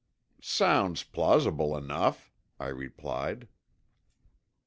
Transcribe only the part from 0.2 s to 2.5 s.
"Sounds plausible enough,"